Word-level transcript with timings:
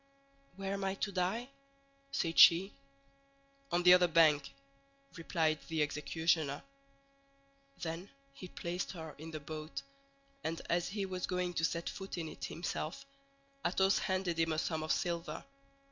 "Where 0.55 0.73
am 0.73 0.83
I 0.83 0.95
to 0.95 1.11
die?" 1.11 1.49
said 2.11 2.39
she. 2.39 2.73
"On 3.71 3.83
the 3.83 3.93
other 3.93 4.07
bank," 4.07 4.49
replied 5.15 5.59
the 5.67 5.83
executioner. 5.83 6.63
Then 7.79 8.09
he 8.33 8.47
placed 8.47 8.93
her 8.93 9.13
in 9.19 9.29
the 9.29 9.39
boat, 9.39 9.83
and 10.43 10.59
as 10.71 10.87
he 10.87 11.05
was 11.05 11.27
going 11.27 11.53
to 11.53 11.63
set 11.63 11.87
foot 11.87 12.17
in 12.17 12.27
it 12.29 12.45
himself, 12.45 13.05
Athos 13.63 13.99
handed 13.99 14.39
him 14.39 14.53
a 14.53 14.57
sum 14.57 14.81
of 14.81 14.91
silver. 14.91 15.45